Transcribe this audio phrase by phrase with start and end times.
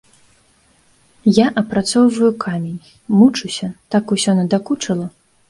[1.39, 2.85] Я апрацоўваю камень,
[3.21, 5.07] мучуся, так усё надакучыла.